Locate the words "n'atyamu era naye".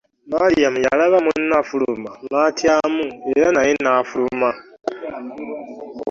2.29-3.71